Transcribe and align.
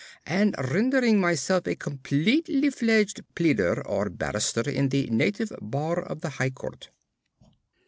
and 0.25 0.55
rendering 0.57 1.19
myself 1.19 1.67
a 1.67 1.75
completely 1.75 2.71
fledged 2.71 3.21
Pleader 3.35 3.85
or 3.87 4.09
Barrister 4.09 4.67
in 4.67 4.89
the 4.89 5.05
Native 5.11 5.51
Bar 5.61 6.01
of 6.01 6.21
the 6.21 6.29
High 6.41 6.49
Court. 6.49 6.89